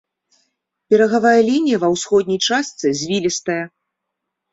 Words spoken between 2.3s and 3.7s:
частцы звілістая.